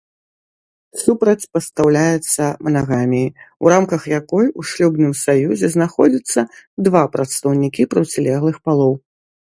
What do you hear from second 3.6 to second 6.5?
у рамках якой у шлюбным саюзе знаходзяцца